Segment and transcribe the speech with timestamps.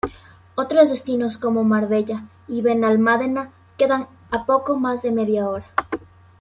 [0.55, 5.67] Otros destinos como Marbella y Benalmádena quedan a poco más de media hora.